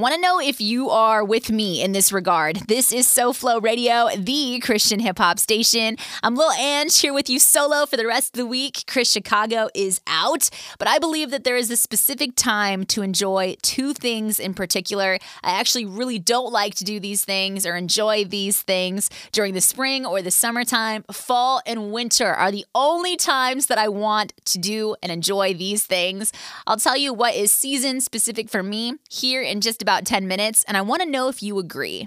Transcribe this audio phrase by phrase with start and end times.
[0.00, 2.58] Want to know if you are with me in this regard?
[2.68, 5.96] This is SoFlo Radio, the Christian hip hop station.
[6.22, 8.84] I'm Lil Ang here with you solo for the rest of the week.
[8.86, 13.56] Chris Chicago is out, but I believe that there is a specific time to enjoy
[13.60, 15.18] two things in particular.
[15.42, 19.60] I actually really don't like to do these things or enjoy these things during the
[19.60, 21.02] spring or the summertime.
[21.10, 25.84] Fall and winter are the only times that I want to do and enjoy these
[25.84, 26.32] things.
[26.68, 30.76] I'll tell you what is season specific for me here in just 10 minutes, and
[30.76, 32.06] I want to know if you agree.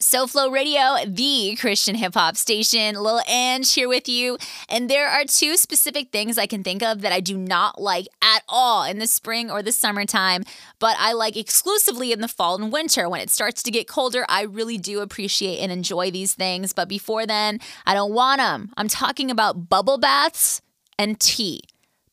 [0.00, 2.96] SoFlo Radio, the Christian hip hop station.
[2.96, 4.36] Lil Ang here with you.
[4.68, 8.06] And there are two specific things I can think of that I do not like
[8.20, 10.44] at all in the spring or the summertime,
[10.78, 13.08] but I like exclusively in the fall and winter.
[13.08, 16.74] When it starts to get colder, I really do appreciate and enjoy these things.
[16.74, 18.72] But before then, I don't want them.
[18.76, 20.60] I'm talking about bubble baths
[20.98, 21.62] and tea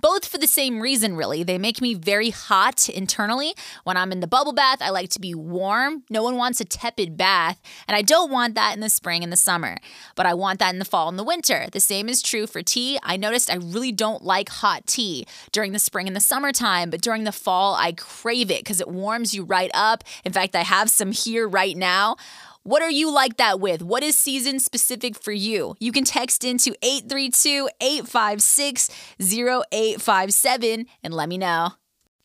[0.04, 1.44] both for the same reason, really.
[1.44, 3.56] They make me very hot internally.
[3.86, 6.04] When I'm in the bubble bath, I like to be warm.
[6.10, 9.32] No one wants a tepid bath, and I don't want that in the spring and
[9.32, 9.78] the summer,
[10.16, 11.68] but I want that in the fall and the winter.
[11.72, 13.00] The same is true for tea.
[13.02, 17.02] I noticed I really don't like hot tea during the spring and the summertime, but
[17.02, 20.04] during the fall, I crave it because it warms you right up.
[20.26, 22.18] In fact, I have some here right now.
[22.66, 23.84] What are you like that with?
[23.84, 25.76] What is season specific for you?
[25.82, 28.90] You can text into 832 856
[29.20, 31.74] 0857 and let me know.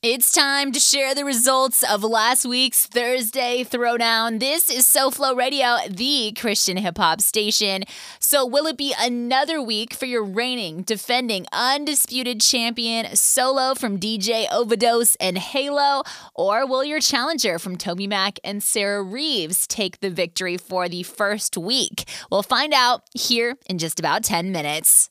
[0.00, 4.38] It's time to share the results of last week's Thursday Throwdown.
[4.38, 7.82] This is SoFlo Radio, the Christian hip hop station.
[8.20, 14.46] So, will it be another week for your reigning, defending, undisputed champion solo from DJ
[14.52, 16.05] Overdose and Halo?
[16.33, 21.58] Or will your challenger from TobyMac and Sarah Reeves take the victory for the first
[21.58, 22.08] week?
[22.30, 25.10] We'll find out here in just about 10 minutes.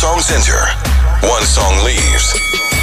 [0.00, 0.64] Songs enter,
[1.28, 2.79] one song leaves.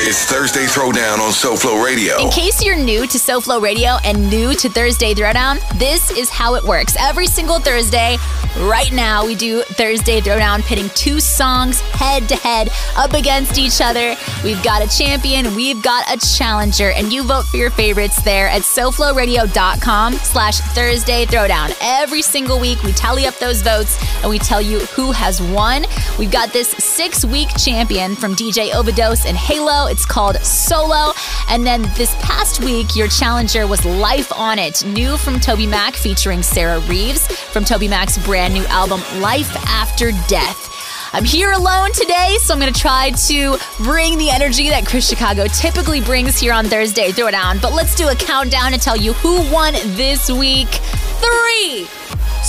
[0.00, 2.22] It's Thursday Throwdown on SoFlo Radio.
[2.22, 6.54] In case you're new to SoFlo Radio and new to Thursday Throwdown, this is how
[6.54, 6.96] it works.
[7.00, 8.16] Every single Thursday,
[8.60, 13.80] right now, we do Thursday Throwdown, pitting two songs head to head up against each
[13.80, 14.14] other.
[14.44, 18.46] We've got a champion, we've got a challenger, and you vote for your favorites there
[18.48, 21.76] at SoFloRadio.com slash Thursday Throwdown.
[21.82, 25.84] Every single week, we tally up those votes and we tell you who has won.
[26.20, 29.87] We've got this six week champion from DJ Overdose and Halo.
[29.88, 31.12] It's called Solo.
[31.48, 36.42] And then this past week, your challenger was Life on It, new from TobyMac featuring
[36.42, 40.66] Sarah Reeves from TobyMac's brand new album, Life After Death.
[41.12, 45.08] I'm here alone today, so I'm going to try to bring the energy that Chris
[45.08, 47.12] Chicago typically brings here on Thursday.
[47.12, 47.58] Throw it down.
[47.60, 50.68] But let's do a countdown and tell you who won this week.
[50.68, 51.88] Three,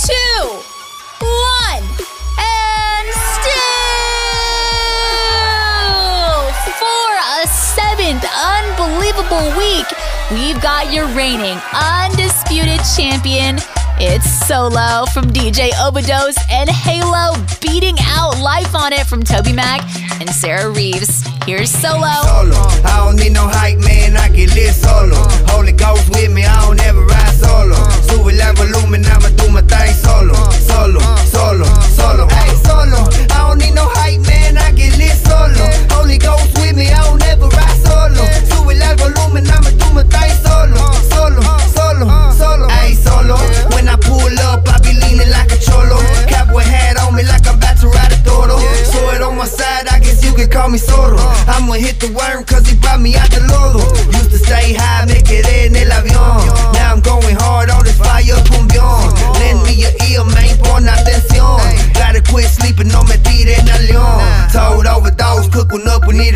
[0.04, 0.60] two,
[1.20, 1.82] one,
[7.74, 9.86] seventh unbelievable week,
[10.32, 13.58] we've got your reigning undisputed champion.
[14.02, 19.82] It's Solo from DJ Overdose and Halo beating out Life on It from TobyMac
[20.20, 21.22] and Sarah Reeves.
[21.46, 22.10] Here's Solo.
[22.24, 22.58] Solo.
[22.88, 24.16] I don't need no hype, man.
[24.16, 25.20] I can live solo.
[25.52, 25.89] Holy Ghost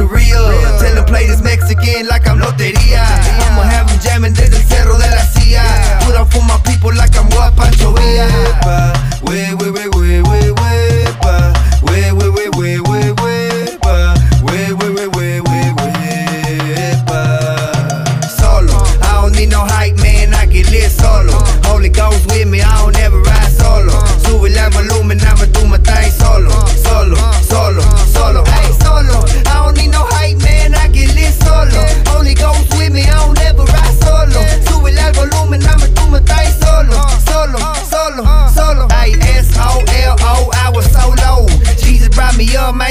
[0.05, 0.45] real.
[0.81, 3.05] Tell them play this Mexican like I'm lotería.
[3.47, 5.65] I'ma have them jamming desde el cerro de la CIA.
[6.07, 8.29] Put up for my people like I'm what Pancho Villa.
[9.23, 10.64] Way, way, way, way, way, way,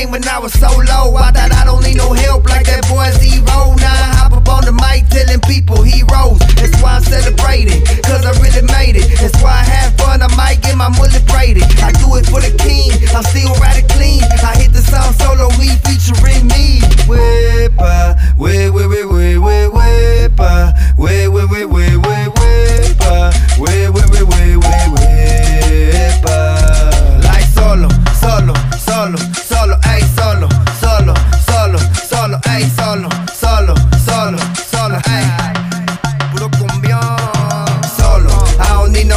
[0.03, 0.92] me up, man, when I was so low.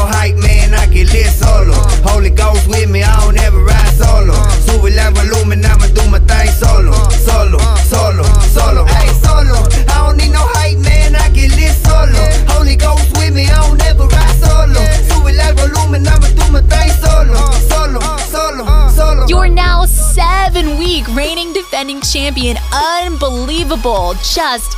[0.06, 1.74] hype man, I can live solo.
[2.08, 4.34] Holy Ghost with me, I don't ever ride solo.
[4.66, 6.92] Sube la volumen, I'ma do my thing solo.
[7.10, 8.24] Solo, solo,
[8.54, 8.84] solo.
[8.86, 9.56] Hey, solo.
[9.90, 12.22] I don't need no hype man, I can live solo.
[12.54, 14.80] Holy Ghost with me, I don't ever ride solo.
[15.08, 17.36] Sube la volumen, I'ma do my thing solo.
[17.68, 18.00] Solo,
[18.30, 19.26] solo, solo.
[19.28, 22.56] You're now seven week reigning defending champion.
[22.72, 24.14] Unbelievable.
[24.22, 24.76] Just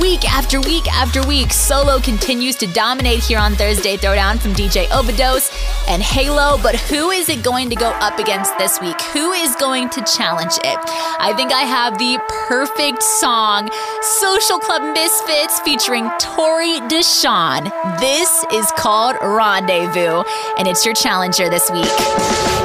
[0.00, 4.90] Week after week after week, Solo continues to dominate here on Thursday Throwdown from DJ
[4.90, 5.50] Overdose
[5.88, 6.56] and Halo.
[6.62, 8.98] But who is it going to go up against this week?
[9.12, 10.78] Who is going to challenge it?
[11.20, 12.18] I think I have the
[12.48, 13.68] perfect song
[14.00, 17.70] Social Club Misfits featuring Tori Deshawn.
[18.00, 20.22] This is called Rendezvous,
[20.56, 22.59] and it's your challenger this week.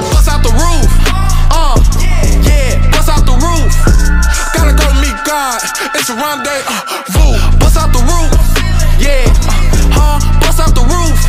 [5.94, 7.36] It's a rendezvous.
[7.36, 8.32] Uh, Bust out the roof.
[8.96, 10.16] Yeah, uh, huh?
[10.40, 11.20] Bust out the roof.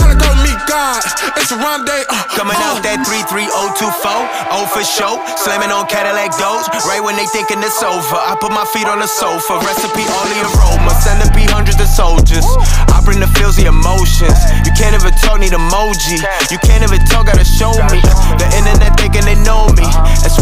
[0.00, 1.04] Gotta go meet God.
[1.36, 2.08] It's a rendezvous.
[2.08, 2.86] Uh, Coming out uh.
[2.86, 5.20] that 33024, oh for show.
[5.36, 8.16] Slamming on Cadillac doors, right when they thinking it's over.
[8.16, 10.94] I put my feet on the sofa, recipe all the aroma.
[11.02, 12.46] Centipede hundreds of soldiers.
[12.88, 14.38] I bring the feels, the emotions.
[14.64, 16.22] You can't even talk, need emoji.
[16.48, 18.00] You can't even talk, gotta show me.
[18.40, 19.84] The internet thinking they know me.
[20.24, 20.37] That's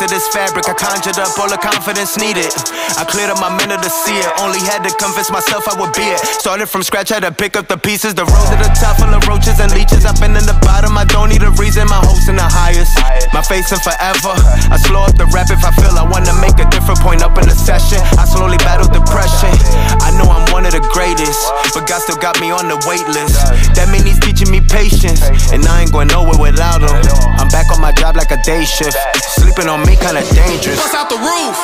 [0.00, 0.64] of this fabric.
[0.70, 2.48] I conjured up all the confidence needed.
[2.96, 4.30] I cleared up my mental to see it.
[4.40, 6.22] Only had to convince myself I would be it.
[6.40, 8.14] Started from scratch, had to pick up the pieces.
[8.14, 10.06] The road to the top full of roaches and leeches.
[10.06, 11.84] I've been in the bottom, I don't need a reason.
[11.92, 12.96] My hopes in the highest.
[13.36, 14.32] My face in forever.
[14.72, 17.36] I slow up the rap if I feel I wanna make a different point up
[17.36, 18.00] in the session.
[18.16, 19.52] I slowly battle depression.
[20.00, 21.36] I know I'm one of the greatest,
[21.74, 23.36] but God still got me on the wait list.
[23.74, 26.96] That means he's teaching me patience, and I ain't going nowhere without him.
[27.36, 28.96] I'm back on my job like a day shift.
[29.36, 30.78] Sleeping on me kinda dangerous.
[30.78, 31.56] Bust out the roof.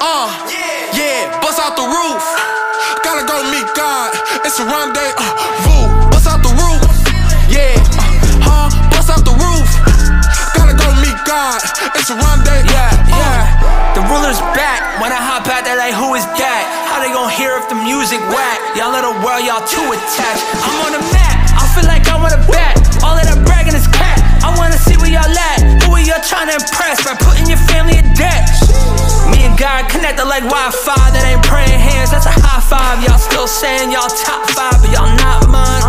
[0.00, 0.28] Uh,
[0.92, 2.22] yeah, bust out the roof.
[3.02, 4.12] Gotta go meet God.
[4.44, 5.86] It's a rendezvous.
[6.10, 6.82] Bust out the roof.
[7.48, 7.78] Yeah,
[8.44, 8.68] uh, huh?
[8.92, 9.68] Bust out the roof.
[10.54, 11.62] Gotta go meet God.
[11.96, 12.70] It's a rendezvous.
[12.70, 13.94] Yeah, yeah.
[13.94, 15.00] The ruler's back.
[15.00, 16.62] When I hop out, they're like, who is that?
[16.92, 18.58] How they gon' hear if the music whack?
[18.76, 20.44] Y'all little world, y'all too attached.
[20.60, 21.36] I'm on the map.
[21.56, 22.76] I feel like I wanna bet.
[23.02, 23.88] All of that bragging is
[24.76, 25.84] wanna see where y'all at.
[25.84, 28.44] Who are y'all trying to impress by putting your family in debt?
[29.32, 31.02] Me and God connected like Wi-Fi.
[31.16, 32.12] That ain't praying hands.
[32.12, 33.00] That's a high five.
[33.00, 35.82] Y'all still saying y'all top five, but y'all not mine.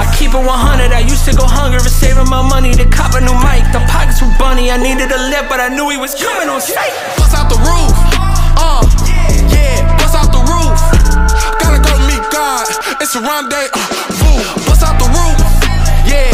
[0.00, 0.48] I keep it 100.
[0.92, 3.68] I used to go hungry for saving my money to cop a new mic.
[3.72, 4.72] The pockets were bunny.
[4.72, 6.94] I needed a lift, but I knew he was coming on sight.
[7.20, 7.92] Bust out the roof.
[8.56, 8.80] Uh,
[9.52, 10.78] yeah, bust out the roof.
[11.60, 12.64] Gotta go meet God.
[13.02, 14.40] It's a rendezvous.
[14.64, 15.36] Bust out the roof.
[16.08, 16.32] Yeah,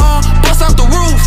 [0.00, 0.37] uh, huh?
[0.58, 1.22] Bust out the roof.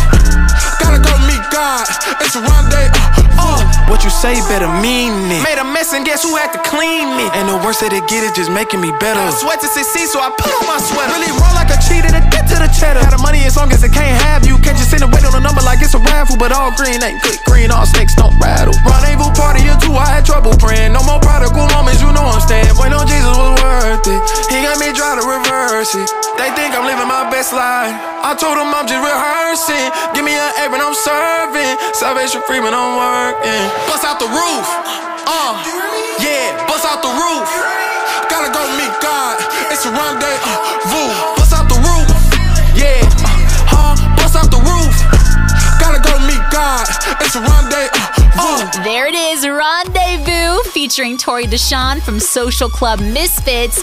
[0.76, 1.88] Gotta go meet God.
[2.20, 3.00] It's a rendezvous.
[3.40, 3.88] Uh, uh.
[3.88, 5.40] What you say better mean it.
[5.40, 7.32] Made a mess and guess who had to clean it?
[7.32, 9.24] And the worse that it get, it just making me better.
[9.24, 11.16] I sweat to succeed, so I put on my sweater.
[11.16, 13.00] Really roll like a cheater to get to the cheddar.
[13.00, 14.60] Got the money as long as it can't have you.
[14.60, 16.36] Can't just sit and wait on a number like it's a raffle.
[16.36, 18.76] But all green ain't good green, all snakes don't rattle.
[18.84, 20.92] Rendezvous party or two, I had trouble praying.
[20.92, 22.68] No more prodigal moments, you know I'm staying.
[22.76, 22.91] Boy,
[25.82, 26.06] it.
[26.38, 27.90] They think I'm living my best life.
[28.22, 29.90] I told them I'm just rehearsing.
[30.14, 31.74] Give me an A when I'm serving.
[31.90, 33.66] Salvation free when I'm working.
[33.90, 34.66] Bust out the roof.
[35.26, 35.58] Uh,
[36.22, 37.50] yeah, bust out the roof.
[38.30, 39.42] Gotta go meet God.
[39.74, 41.10] It's a rendezvous.
[41.34, 42.06] Bust out the roof.
[42.78, 43.98] Yeah, uh, huh?
[44.14, 44.94] Bust out the roof.
[45.82, 46.86] Gotta go meet God.
[47.18, 48.86] It's a rendezvous.
[48.86, 53.82] There it is, Rendezvous, featuring Tori Deshawn from Social Club Misfits.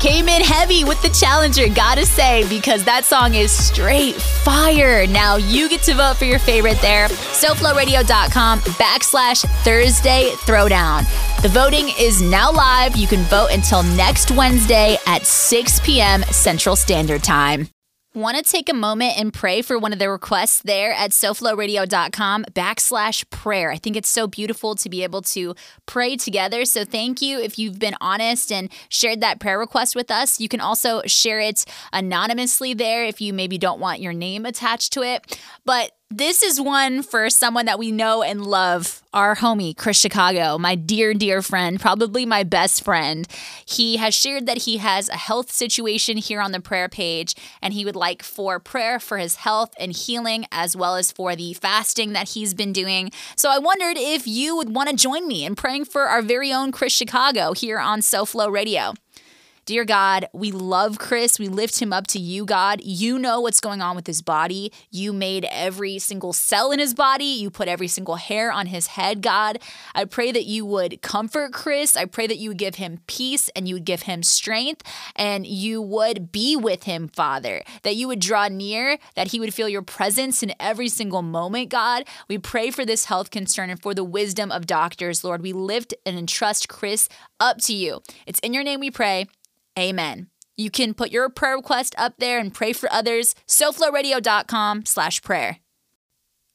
[0.00, 5.06] Came in heavy with the challenger, gotta say, because that song is straight fire.
[5.06, 7.08] Now you get to vote for your favorite there.
[7.08, 11.04] SoFlowRadio.com backslash Thursday Throwdown.
[11.42, 12.96] The voting is now live.
[12.96, 16.22] You can vote until next Wednesday at 6 p.m.
[16.24, 17.68] Central Standard Time.
[18.16, 22.46] Want to take a moment and pray for one of the requests there at SoFlowRadio.com
[22.52, 23.70] backslash prayer.
[23.70, 25.54] I think it's so beautiful to be able to
[25.84, 26.64] pray together.
[26.64, 30.40] So thank you if you've been honest and shared that prayer request with us.
[30.40, 34.94] You can also share it anonymously there if you maybe don't want your name attached
[34.94, 35.38] to it.
[35.66, 40.56] But this is one for someone that we know and love, our homie, Chris Chicago,
[40.56, 43.26] my dear, dear friend, probably my best friend.
[43.64, 47.74] He has shared that he has a health situation here on the prayer page, and
[47.74, 51.54] he would like for prayer for his health and healing, as well as for the
[51.54, 53.10] fasting that he's been doing.
[53.34, 56.52] So I wondered if you would want to join me in praying for our very
[56.52, 58.94] own Chris Chicago here on SoFlo Radio.
[59.66, 61.40] Dear God, we love Chris.
[61.40, 62.80] We lift him up to you, God.
[62.84, 64.72] You know what's going on with his body.
[64.92, 67.24] You made every single cell in his body.
[67.24, 69.58] You put every single hair on his head, God.
[69.92, 71.96] I pray that you would comfort Chris.
[71.96, 74.84] I pray that you would give him peace and you would give him strength
[75.16, 77.64] and you would be with him, Father.
[77.82, 81.70] That you would draw near, that he would feel your presence in every single moment,
[81.70, 82.04] God.
[82.28, 85.42] We pray for this health concern and for the wisdom of doctors, Lord.
[85.42, 87.08] We lift and entrust Chris
[87.40, 88.00] up to you.
[88.28, 89.26] It's in your name we pray.
[89.78, 90.28] Amen.
[90.56, 93.34] You can put your prayer request up there and pray for others.
[93.46, 95.58] SoFloRadio.com slash prayer.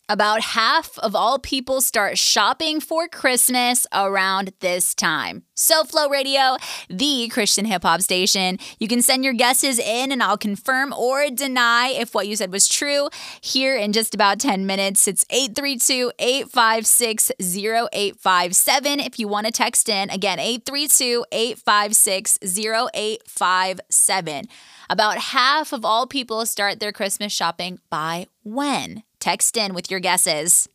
[0.10, 5.44] About half of all people start shopping for Christmas around this time.
[5.56, 6.58] SoFlo Radio,
[6.90, 8.60] the Christian hip hop station.
[8.78, 12.52] You can send your guesses in and I'll confirm or deny if what you said
[12.52, 13.08] was true
[13.40, 15.08] here in just about 10 minutes.
[15.08, 20.10] It's 832 856 0857 if you want to text in.
[20.10, 24.46] Again, 832 856 0857.
[24.90, 29.04] About half of all people start their Christmas shopping by when?
[29.22, 30.68] Text in with your guesses.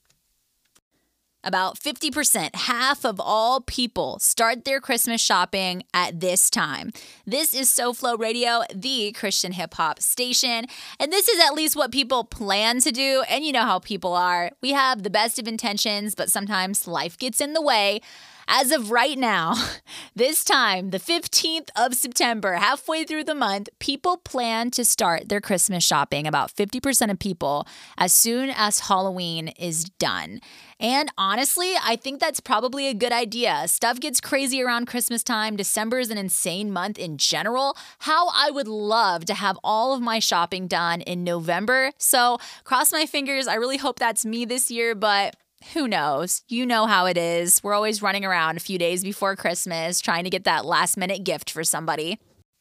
[1.42, 6.92] About 50%, half of all people start their Christmas shopping at this time.
[7.24, 10.66] This is SoFlo Radio, the Christian hip hop station.
[10.98, 13.22] And this is at least what people plan to do.
[13.28, 14.50] And you know how people are.
[14.60, 18.00] We have the best of intentions, but sometimes life gets in the way.
[18.48, 19.54] As of right now,
[20.14, 25.40] this time, the 15th of September, halfway through the month, people plan to start their
[25.40, 26.26] Christmas shopping.
[26.26, 27.66] About 50% of people
[27.98, 30.40] as soon as Halloween is done.
[30.78, 33.64] And honestly, I think that's probably a good idea.
[33.66, 35.56] Stuff gets crazy around Christmas time.
[35.56, 37.76] December is an insane month in general.
[38.00, 41.92] How I would love to have all of my shopping done in November.
[41.98, 43.48] So, cross my fingers.
[43.48, 45.34] I really hope that's me this year, but
[45.72, 46.42] who knows?
[46.48, 47.62] You know how it is.
[47.62, 51.24] We're always running around a few days before Christmas trying to get that last minute
[51.24, 52.18] gift for somebody.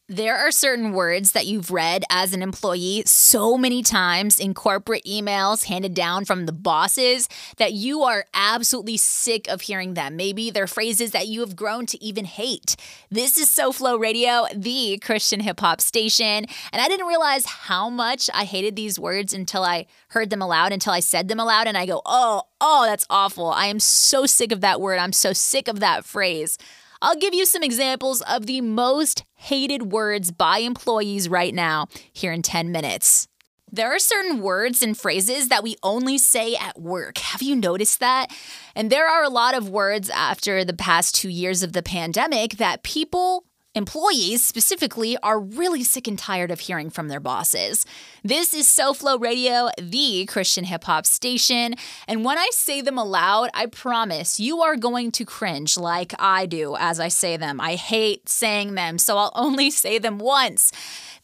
[0.08, 5.04] There are certain words that you've read as an employee so many times in corporate
[5.04, 10.16] emails handed down from the bosses that you are absolutely sick of hearing them.
[10.16, 12.76] Maybe they're phrases that you have grown to even hate.
[13.10, 18.30] This is SoFlo Radio, the Christian hip hop station, and I didn't realize how much
[18.32, 21.76] I hated these words until I heard them aloud, until I said them aloud, and
[21.76, 23.50] I go, oh, oh, that's awful.
[23.50, 25.00] I am so sick of that word.
[25.00, 26.60] I'm so sick of that phrase.
[27.06, 32.32] I'll give you some examples of the most hated words by employees right now here
[32.32, 33.28] in 10 minutes.
[33.72, 37.20] There are certain words and phrases that we only say at work.
[37.20, 38.36] Have you noticed that?
[38.76, 42.54] And there are a lot of words after the past two years of the pandemic
[42.54, 43.44] that people
[43.76, 47.86] Employees specifically are really sick and tired of hearing from their bosses.
[48.24, 51.76] This is SoFlo Radio, the Christian hip hop station.
[52.08, 56.46] And when I say them aloud, I promise you are going to cringe like I
[56.46, 57.60] do as I say them.
[57.60, 60.72] I hate saying them, so I'll only say them once.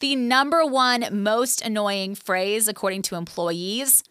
[0.00, 4.04] The number one most annoying phrase, according to employees,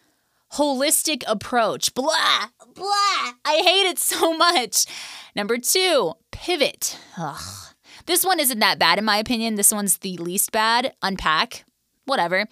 [0.53, 1.93] holistic approach.
[1.93, 3.33] Blah, blah.
[3.45, 4.87] I hate it so much.
[5.35, 6.97] Number two, pivot.
[7.19, 7.70] Ugh.
[8.11, 9.55] This one isn't that bad in my opinion.
[9.55, 10.93] This one's the least bad.
[11.01, 11.63] Unpack,
[12.03, 12.45] whatever.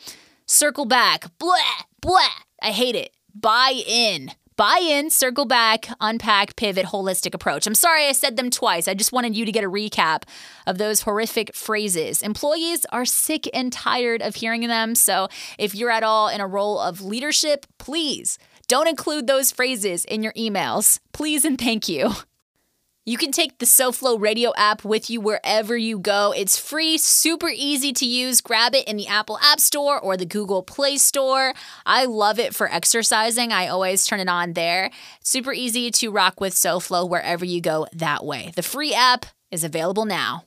[0.45, 1.57] Circle back, blah,
[1.99, 2.21] blah.
[2.61, 3.11] I hate it.
[3.35, 4.31] Buy in.
[4.55, 7.67] Buy in, circle back, unpack, pivot, holistic approach.
[7.67, 8.87] I'm sorry I said them twice.
[8.87, 10.23] I just wanted you to get a recap
[10.65, 12.21] of those horrific phrases.
[12.21, 14.95] Employees are sick and tired of hearing them.
[14.95, 18.39] So if you're at all in a role of leadership, please
[18.69, 21.01] don't include those phrases in your emails.
[21.11, 22.13] Please and thank you.
[23.09, 26.31] You can take the SoFlo radio app with you wherever you go.
[26.31, 28.39] It's free, super easy to use.
[28.39, 31.55] Grab it in the Apple App Store or the Google Play Store.
[31.87, 33.51] I love it for exercising.
[33.51, 34.91] I always turn it on there.
[35.23, 38.51] Super easy to rock with SoFlo wherever you go that way.
[38.55, 40.43] The free app is available now.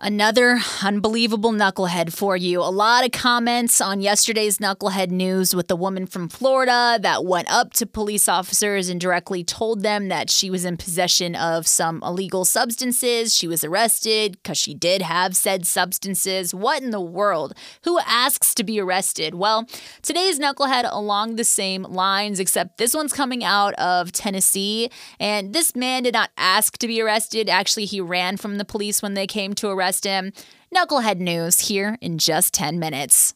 [0.00, 2.60] Another unbelievable knucklehead for you.
[2.60, 7.48] A lot of comments on yesterday's knucklehead news with the woman from Florida that went
[7.48, 12.02] up to police officers and directly told them that she was in possession of some
[12.02, 13.32] illegal substances.
[13.36, 16.52] She was arrested because she did have said substances.
[16.52, 17.54] What in the world?
[17.84, 19.36] Who asks to be arrested?
[19.36, 19.64] Well,
[20.02, 24.90] today's knucklehead along the same lines, except this one's coming out of Tennessee.
[25.20, 27.48] And this man did not ask to be arrested.
[27.48, 30.32] Actually, he ran from the police when they came to arrest arrest him.
[30.74, 33.34] Knucklehead news here in just 10 minutes.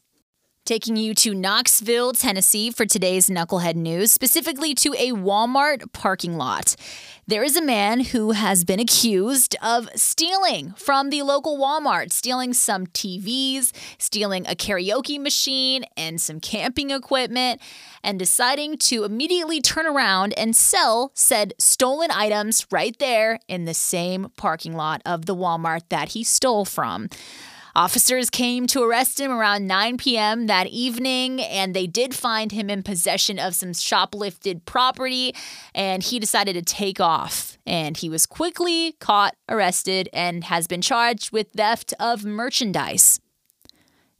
[0.65, 6.75] Taking you to Knoxville, Tennessee for today's Knucklehead News, specifically to a Walmart parking lot.
[7.25, 12.53] There is a man who has been accused of stealing from the local Walmart, stealing
[12.53, 17.61] some TVs, stealing a karaoke machine, and some camping equipment,
[18.03, 23.73] and deciding to immediately turn around and sell said stolen items right there in the
[23.73, 27.09] same parking lot of the Walmart that he stole from.
[27.79, 30.47] Officers came to arrest him around 9 p.m.
[30.47, 35.33] that evening, and they did find him in possession of some shoplifted property,
[35.73, 37.57] and he decided to take off.
[37.65, 43.21] And he was quickly caught, arrested, and has been charged with theft of merchandise.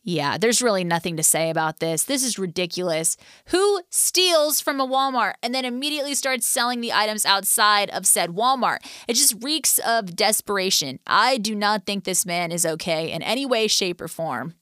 [0.09, 2.05] Yeah, there's really nothing to say about this.
[2.05, 3.15] This is ridiculous.
[3.49, 8.31] Who steals from a Walmart and then immediately starts selling the items outside of said
[8.31, 8.79] Walmart?
[9.07, 10.97] It just reeks of desperation.
[11.05, 14.55] I do not think this man is okay in any way, shape, or form.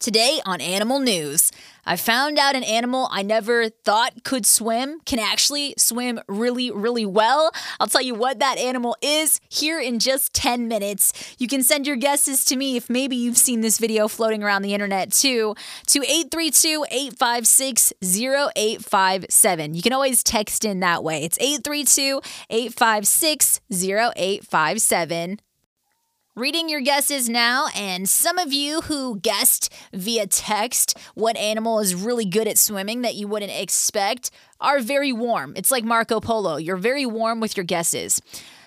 [0.00, 1.50] Today on Animal News,
[1.84, 7.04] I found out an animal I never thought could swim can actually swim really, really
[7.04, 7.50] well.
[7.80, 11.34] I'll tell you what that animal is here in just 10 minutes.
[11.40, 14.62] You can send your guesses to me if maybe you've seen this video floating around
[14.62, 15.56] the internet too,
[15.88, 19.74] to 832 856 0857.
[19.74, 21.24] You can always text in that way.
[21.24, 25.40] It's 832 856 0857
[26.38, 31.96] reading your guesses now, and some of you who guessed via text what animal is
[31.96, 34.30] really good at swimming that you wouldn't expect
[34.60, 35.52] are very warm.
[35.56, 36.56] It's like Marco Polo.
[36.56, 38.22] You're very warm with your guesses.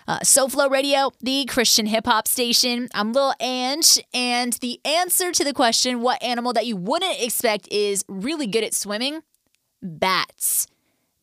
[0.06, 2.90] Uh, SoFlo Radio, the Christian hip hop station.
[2.94, 7.70] I'm Lil Ang, and the answer to the question, what animal that you wouldn't expect
[7.72, 9.22] is really good at swimming?
[9.82, 10.68] Bats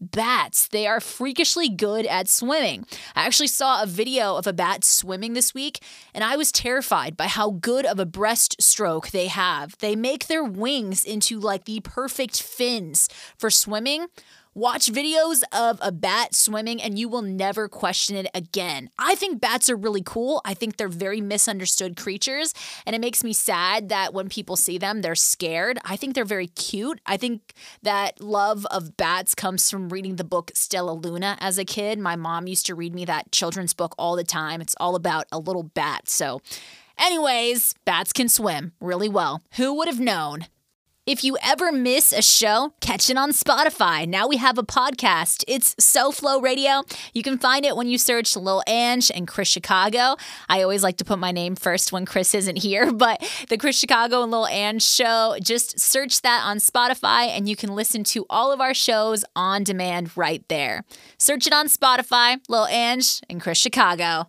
[0.01, 0.69] bats.
[0.69, 2.87] They are freakishly good at swimming.
[3.15, 5.81] I actually saw a video of a bat swimming this week,
[6.15, 9.77] and I was terrified by how good of a breaststroke they have.
[9.79, 14.07] They make their wings into like the perfect fins for swimming.
[14.55, 18.91] Watch videos of a bat swimming and you will never question it again.
[18.99, 20.41] I think bats are really cool.
[20.45, 22.55] I think they're very misunderstood creatures,
[22.87, 25.79] and it makes me sad that when people see them, they're scared.
[25.85, 27.01] I think they're very cute.
[27.07, 31.99] I think that love of bats comes from reading the book Stellaluna as a kid.
[31.99, 34.61] My mom used to read me that children's book all the time.
[34.61, 36.09] It's all about a little bat.
[36.09, 36.41] So,
[36.99, 39.43] anyways, bats can swim really well.
[39.57, 40.47] Who would have known?
[41.09, 44.07] If you ever miss a show, catch it on Spotify.
[44.07, 45.43] Now we have a podcast.
[45.49, 46.83] It's SoFlo Radio.
[47.15, 50.17] You can find it when you search Lil Ang and Chris Chicago.
[50.51, 53.79] I always like to put my name first when Chris isn't here, but the Chris
[53.79, 58.27] Chicago and Lil Ang show, just search that on Spotify and you can listen to
[58.29, 60.85] all of our shows on demand right there.
[61.17, 64.27] Search it on Spotify, Lil Ang and Chris Chicago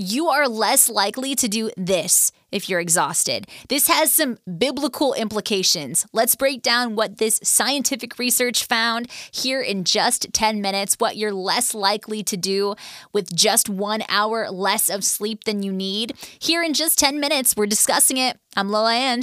[0.00, 3.46] you are less likely to do this if you're exhausted.
[3.68, 6.06] This has some biblical implications.
[6.14, 11.34] Let's break down what this scientific research found here in just 10 minutes, what you're
[11.34, 12.76] less likely to do
[13.12, 16.14] with just one hour less of sleep than you need.
[16.38, 18.38] Here in just 10 minutes, we're discussing it.
[18.56, 19.22] I'm Lil Ang.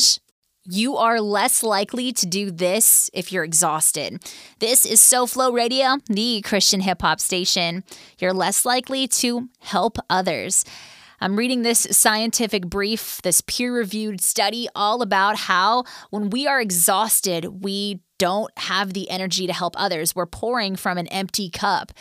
[0.69, 4.21] You are less likely to do this if you're exhausted.
[4.59, 7.85] This is SoFlo Radio, the Christian hip hop station.
[8.19, 10.65] You're less likely to help others.
[11.21, 16.59] I'm reading this scientific brief, this peer reviewed study, all about how when we are
[16.59, 20.17] exhausted, we don't have the energy to help others.
[20.17, 21.93] We're pouring from an empty cup.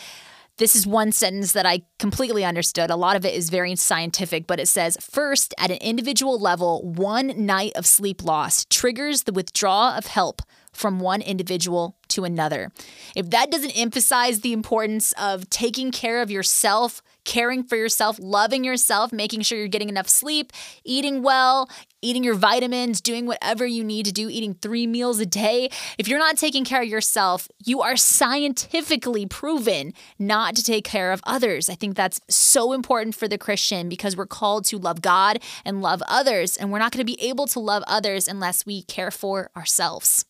[0.58, 2.88] This is one sentence that I completely understood.
[2.88, 6.82] A lot of it is very scientific, but it says first, at an individual level,
[6.82, 10.40] one night of sleep loss triggers the withdrawal of help
[10.76, 12.70] from one individual to another.
[13.14, 18.64] If that doesn't emphasize the importance of taking care of yourself, caring for yourself, loving
[18.64, 20.52] yourself, making sure you're getting enough sleep,
[20.84, 21.68] eating well,
[22.00, 25.68] eating your vitamins, doing whatever you need to do, eating three meals a day.
[25.98, 31.12] If you're not taking care of yourself, you are scientifically proven not to take care
[31.12, 31.68] of others.
[31.68, 35.82] I think that's so important for the Christian because we're called to love God and
[35.82, 39.10] love others, and we're not going to be able to love others unless we care
[39.10, 40.24] for ourselves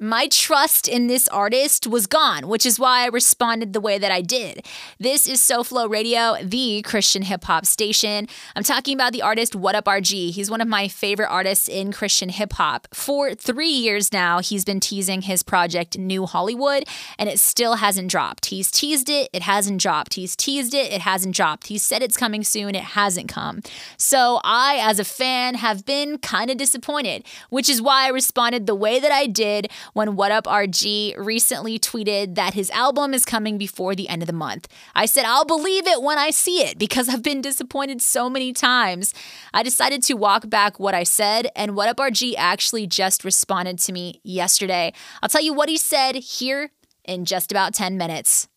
[0.00, 4.10] my trust in this artist was gone, which is why I responded the way that
[4.10, 4.64] I did.
[4.98, 8.26] This is SoFlo Radio, the Christian hip hop station.
[8.56, 10.30] I'm talking about the artist What Up RG.
[10.30, 12.88] He's one of my favorite artists in Christian hip hop.
[12.94, 16.84] For three years now, he's been teasing his project New Hollywood,
[17.18, 18.46] and it still hasn't dropped.
[18.46, 20.14] He's teased it, it hasn't dropped.
[20.14, 21.66] He's teased it, it hasn't dropped.
[21.66, 23.60] He said it's coming soon, it hasn't come.
[23.98, 28.66] So I, as a fan, have been kind of disappointed, which is why I responded
[28.66, 33.24] the way that I did when What Up RG recently tweeted that his album is
[33.24, 34.68] coming before the end of the month.
[34.94, 38.52] I said, I'll believe it when I see it because I've been disappointed so many
[38.52, 39.14] times.
[39.54, 43.78] I decided to walk back what I said, and What Up RG actually just responded
[43.80, 44.92] to me yesterday.
[45.22, 46.70] I'll tell you what he said here
[47.04, 48.49] in just about 10 minutes.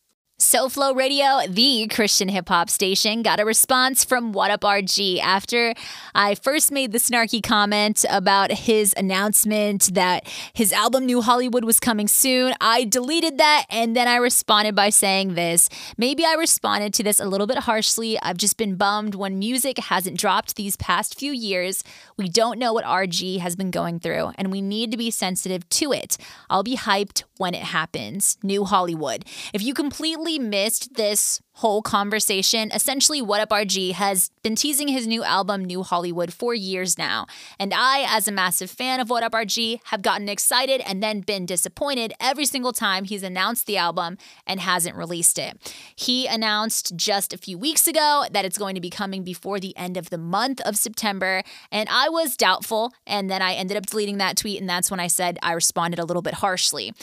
[0.44, 5.74] SoFlo Radio, the Christian hip hop station, got a response from What Up RG after
[6.14, 11.80] I first made the snarky comment about his announcement that his album New Hollywood was
[11.80, 12.54] coming soon.
[12.60, 15.70] I deleted that and then I responded by saying this.
[15.98, 18.20] Maybe I responded to this a little bit harshly.
[18.22, 21.86] I've just been bummed when music hasn't dropped these past few years.
[22.18, 25.68] We don't know what RG has been going through and we need to be sensitive
[25.70, 26.18] to it.
[26.50, 28.38] I'll be hyped when it happens.
[28.44, 29.24] New Hollywood.
[29.54, 35.06] If you completely missed this whole conversation, essentially, What Up RG has been teasing his
[35.06, 37.28] new album, New Hollywood, for years now.
[37.60, 41.22] And I, as a massive fan of What Up RG, have gotten excited and then
[41.22, 44.18] been disappointed every single time he's announced the album
[44.48, 45.74] and hasn't released it.
[45.96, 49.78] He announced just a few weeks ago that it's going to be coming before the
[49.78, 51.44] end of the month of September.
[51.72, 52.94] And I was doubtful.
[53.06, 54.60] And then I ended up deleting that tweet.
[54.60, 56.94] And that's when I said I responded a little bit harshly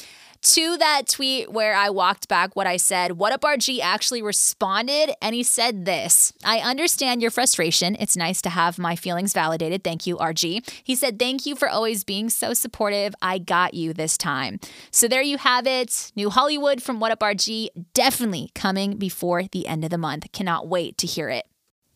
[0.42, 5.12] to that tweet where I walked back what I said, What Up RG actually responded
[5.20, 7.96] and he said this I understand your frustration.
[7.98, 9.84] It's nice to have my feelings validated.
[9.84, 10.68] Thank you, RG.
[10.82, 13.14] He said, Thank you for always being so supportive.
[13.20, 14.60] I got you this time.
[14.90, 16.12] So there you have it.
[16.16, 20.30] New Hollywood from What Up RG, definitely coming before the end of the month.
[20.32, 21.49] Cannot wait to hear it.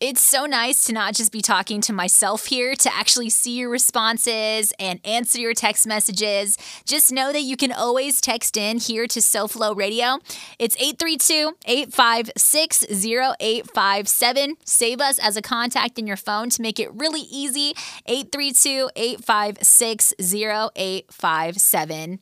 [0.07, 3.71] It's so nice to not just be talking to myself here, to actually see your
[3.71, 6.59] responses and answer your text messages.
[6.85, 10.19] Just know that you can always text in here to SoFlo Radio.
[10.59, 14.57] It's 832 856 0857.
[14.63, 17.73] Save us as a contact in your phone to make it really easy.
[18.05, 22.19] 832 856 0857.